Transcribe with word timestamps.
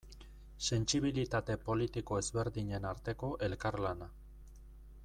Sentsibilitate 0.69 1.57
politiko 1.67 2.17
ezberdinen 2.23 2.89
arteko 2.95 3.31
elkarlana. 3.51 4.11